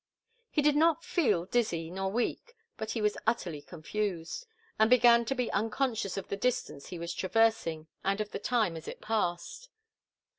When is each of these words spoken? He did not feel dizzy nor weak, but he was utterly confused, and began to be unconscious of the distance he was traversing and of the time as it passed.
He 0.49 0.63
did 0.63 0.75
not 0.75 1.03
feel 1.03 1.45
dizzy 1.45 1.91
nor 1.91 2.11
weak, 2.11 2.55
but 2.75 2.89
he 2.89 3.01
was 3.03 3.19
utterly 3.27 3.61
confused, 3.61 4.47
and 4.79 4.89
began 4.89 5.25
to 5.25 5.35
be 5.35 5.51
unconscious 5.51 6.17
of 6.17 6.27
the 6.27 6.35
distance 6.37 6.87
he 6.87 6.97
was 6.97 7.13
traversing 7.13 7.85
and 8.03 8.19
of 8.19 8.31
the 8.31 8.39
time 8.39 8.75
as 8.75 8.87
it 8.87 8.99
passed. 8.99 9.69